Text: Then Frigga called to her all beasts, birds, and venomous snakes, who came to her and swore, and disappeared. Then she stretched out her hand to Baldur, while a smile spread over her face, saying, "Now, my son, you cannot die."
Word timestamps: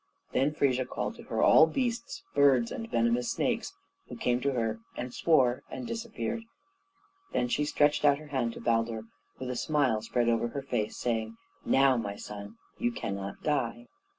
Then 0.31 0.51
Frigga 0.55 0.87
called 0.87 1.13
to 1.17 1.23
her 1.25 1.43
all 1.43 1.67
beasts, 1.67 2.23
birds, 2.33 2.71
and 2.71 2.89
venomous 2.89 3.29
snakes, 3.29 3.71
who 4.09 4.15
came 4.15 4.41
to 4.41 4.53
her 4.53 4.79
and 4.97 5.13
swore, 5.13 5.61
and 5.69 5.85
disappeared. 5.85 6.41
Then 7.33 7.47
she 7.47 7.65
stretched 7.65 8.03
out 8.03 8.17
her 8.17 8.29
hand 8.29 8.53
to 8.53 8.61
Baldur, 8.61 9.03
while 9.37 9.51
a 9.51 9.55
smile 9.55 10.01
spread 10.01 10.27
over 10.27 10.47
her 10.47 10.63
face, 10.63 10.97
saying, 10.97 11.37
"Now, 11.65 11.97
my 11.97 12.15
son, 12.15 12.57
you 12.79 12.91
cannot 12.91 13.43
die." 13.43 13.89